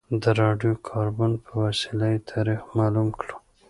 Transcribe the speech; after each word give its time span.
د 0.21 0.23
راډیو 0.41 0.73
کاربن 0.89 1.31
په 1.43 1.51
وسیله 1.63 2.05
یې 2.13 2.19
تاریخ 2.31 2.61
معلوم 2.77 3.07
کړو. 3.19 3.35